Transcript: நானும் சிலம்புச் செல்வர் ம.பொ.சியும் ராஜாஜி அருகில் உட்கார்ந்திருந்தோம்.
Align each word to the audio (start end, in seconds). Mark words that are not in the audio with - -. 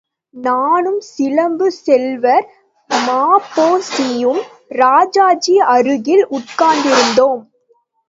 நானும் 0.33 1.01
சிலம்புச் 1.09 1.77
செல்வர் 1.81 2.47
ம.பொ.சியும் 2.89 4.41
ராஜாஜி 4.75 5.57
அருகில் 5.69 6.27
உட்கார்ந்திருந்தோம். 6.31 7.41